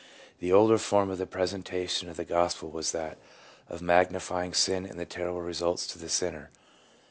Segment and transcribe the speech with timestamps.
[0.39, 3.19] The older form of the presentation of the Gospel was that
[3.69, 6.49] of magnifying sin and the terrible results to the sinner.